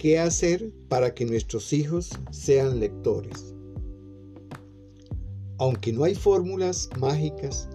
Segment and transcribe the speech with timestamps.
[0.00, 3.54] ¿Qué hacer para que nuestros hijos sean lectores?
[5.58, 7.68] Aunque no hay fórmulas mágicas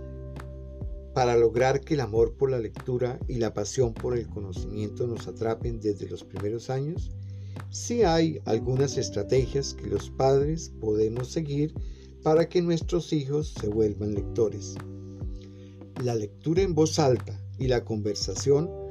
[1.13, 5.27] para lograr que el amor por la lectura y la pasión por el conocimiento nos
[5.27, 7.11] atrapen desde los primeros años,
[7.69, 11.75] sí hay algunas estrategias que los padres podemos seguir
[12.23, 14.73] para que nuestros hijos se vuelvan lectores.
[16.03, 18.84] La lectura en voz alta y la conversación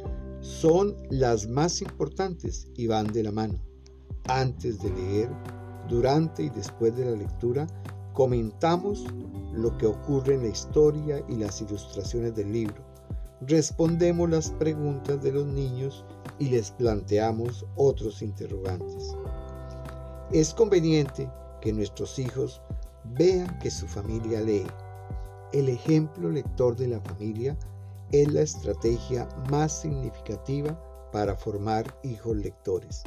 [0.44, 3.58] son las más importantes y van de la mano.
[4.28, 5.30] Antes de leer,
[5.88, 7.66] durante y después de la lectura,
[8.12, 9.06] comentamos
[9.54, 12.84] lo que ocurre en la historia y las ilustraciones del libro.
[13.40, 16.04] Respondemos las preguntas de los niños
[16.38, 19.16] y les planteamos otros interrogantes.
[20.30, 21.26] Es conveniente
[21.62, 22.60] que nuestros hijos
[23.16, 24.66] vean que su familia lee.
[25.54, 27.56] El ejemplo lector de la familia
[28.22, 33.02] es la estrategia más significativa para formar hijos lectores.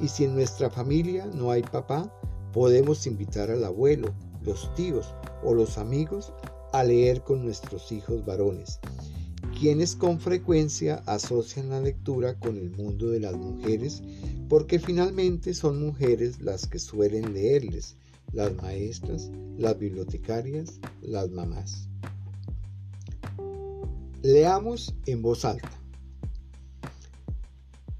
[0.00, 2.10] Y si en nuestra familia no hay papá,
[2.52, 6.32] podemos invitar al abuelo, los tíos o los amigos
[6.72, 8.80] a leer con nuestros hijos varones,
[9.60, 14.02] quienes con frecuencia asocian la lectura con el mundo de las mujeres
[14.48, 17.96] porque finalmente son mujeres las que suelen leerles,
[18.32, 21.91] las maestras, las bibliotecarias, las mamás.
[24.24, 25.82] Leamos en voz alta.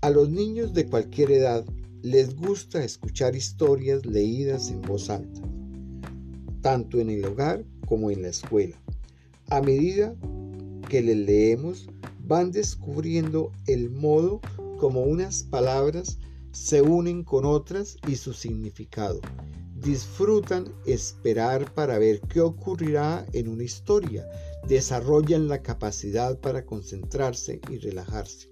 [0.02, 1.64] A los niños de cualquier edad
[2.00, 5.40] les gusta escuchar historias leídas en voz alta,
[6.60, 8.80] tanto en el hogar como en la escuela.
[9.50, 10.14] A medida
[10.88, 11.88] que les leemos,
[12.20, 14.40] van descubriendo el modo
[14.78, 16.18] como unas palabras
[16.52, 19.20] se unen con otras y su significado.
[19.82, 24.28] Disfrutan esperar para ver qué ocurrirá en una historia
[24.68, 28.48] desarrollan la capacidad para concentrarse y relajarse.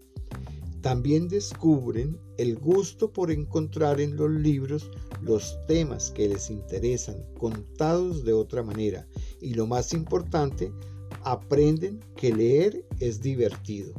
[0.81, 4.91] También descubren el gusto por encontrar en los libros
[5.23, 9.07] los temas que les interesan contados de otra manera
[9.41, 10.73] y lo más importante,
[11.23, 13.93] aprenden que leer es divertido.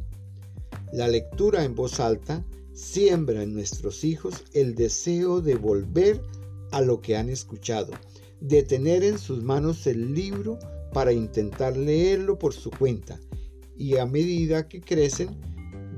[0.92, 6.41] La lectura en voz alta siembra en nuestros hijos el deseo de volver a
[6.80, 7.92] lo que han escuchado,
[8.40, 10.58] de tener en sus manos el libro
[10.94, 13.20] para intentar leerlo por su cuenta
[13.76, 15.30] y a medida que crecen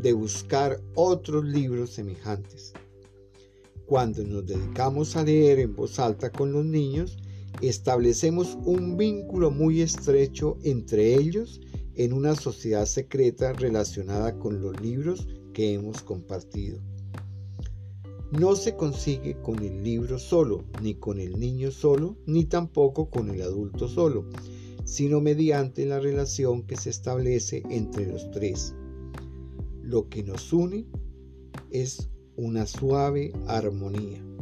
[0.02, 2.74] de buscar otros libros semejantes.
[3.86, 7.18] Cuando nos dedicamos a leer en voz alta con los niños,
[7.62, 11.62] establecemos un vínculo muy estrecho entre ellos
[11.96, 16.80] en una sociedad secreta relacionada con los libros que hemos compartido.
[18.40, 23.30] No se consigue con el libro solo, ni con el niño solo, ni tampoco con
[23.30, 24.26] el adulto solo,
[24.86, 28.74] sino mediante la relación que se establece entre los tres.
[29.84, 30.88] Lo que nos une
[31.70, 34.33] es una suave armonía.